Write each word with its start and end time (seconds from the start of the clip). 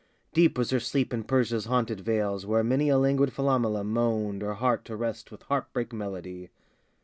Deep 0.33 0.57
was 0.57 0.71
her 0.71 0.79
sleep 0.79 1.13
in 1.13 1.23
Persia's 1.23 1.65
haunted 1.65 1.99
vales, 1.99 2.43
Where 2.43 2.63
many 2.63 2.89
a 2.89 2.97
languid 2.97 3.31
Philomela 3.31 3.83
moaned 3.83 4.41
Her 4.41 4.55
heart 4.55 4.83
to 4.85 4.95
rest 4.95 5.29
with 5.29 5.43
heartbreak 5.43 5.93
melody. 5.93 6.49